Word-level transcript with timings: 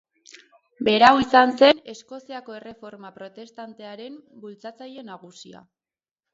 Berau 0.87 1.11
izan 1.23 1.53
zen 1.59 1.81
Eskoziako 1.93 2.57
Erreforma 2.61 3.13
Protestantearen 3.21 4.19
bultzatzaile 4.47 5.09
nagusia. 5.15 5.67